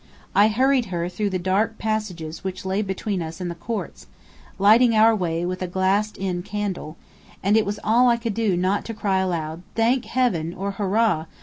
I 0.33 0.47
hurried 0.47 0.85
her 0.85 1.09
through 1.09 1.29
the 1.29 1.37
dark 1.37 1.77
passages 1.77 2.43
which 2.43 2.65
lay 2.65 2.81
between 2.81 3.21
us 3.21 3.39
and 3.39 3.51
the 3.51 3.53
courts, 3.53 4.07
lighting 4.57 4.95
our 4.95 5.15
way 5.15 5.45
with 5.45 5.61
a 5.61 5.67
glassed 5.67 6.17
in 6.17 6.41
candle; 6.41 6.97
and 7.43 7.55
it 7.55 7.67
was 7.67 7.79
all 7.83 8.07
I 8.09 8.17
could 8.17 8.33
do 8.33 8.57
not 8.57 8.83
to 8.85 8.95
cry 8.95 9.19
out 9.21 9.25
aloud 9.27 9.61
"Thank 9.75 10.05
heaven!" 10.05 10.55
or 10.55 10.71
"Hurrah!" 10.71 11.25